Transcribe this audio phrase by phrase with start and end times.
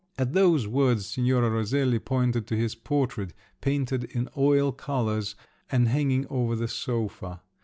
[0.17, 5.35] At those words Signora Roselli pointed to his portrait, painted in oil colours,
[5.71, 7.41] and hanging over the sofa.